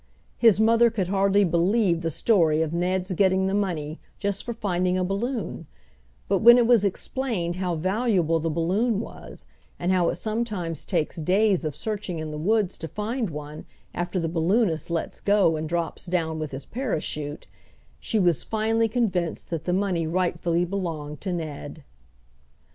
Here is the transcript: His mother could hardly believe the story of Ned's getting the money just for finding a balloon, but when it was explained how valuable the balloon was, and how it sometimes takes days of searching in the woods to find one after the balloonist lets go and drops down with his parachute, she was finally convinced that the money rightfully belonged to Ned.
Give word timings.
His 0.39 0.59
mother 0.59 0.89
could 0.89 1.09
hardly 1.09 1.43
believe 1.43 2.01
the 2.01 2.09
story 2.09 2.63
of 2.63 2.73
Ned's 2.73 3.11
getting 3.11 3.45
the 3.45 3.53
money 3.53 3.99
just 4.17 4.43
for 4.43 4.51
finding 4.55 4.97
a 4.97 5.03
balloon, 5.03 5.67
but 6.27 6.39
when 6.39 6.57
it 6.57 6.65
was 6.65 6.83
explained 6.83 7.57
how 7.57 7.75
valuable 7.75 8.39
the 8.39 8.49
balloon 8.49 8.99
was, 8.99 9.45
and 9.77 9.91
how 9.91 10.09
it 10.09 10.15
sometimes 10.15 10.87
takes 10.87 11.17
days 11.17 11.63
of 11.63 11.75
searching 11.75 12.17
in 12.17 12.31
the 12.31 12.39
woods 12.39 12.79
to 12.79 12.87
find 12.87 13.29
one 13.29 13.63
after 13.93 14.19
the 14.19 14.27
balloonist 14.27 14.89
lets 14.89 15.19
go 15.19 15.55
and 15.55 15.69
drops 15.69 16.07
down 16.07 16.39
with 16.39 16.49
his 16.49 16.65
parachute, 16.65 17.45
she 17.99 18.17
was 18.17 18.43
finally 18.43 18.87
convinced 18.87 19.51
that 19.51 19.65
the 19.65 19.71
money 19.71 20.07
rightfully 20.07 20.65
belonged 20.65 21.21
to 21.21 21.31
Ned. 21.31 21.83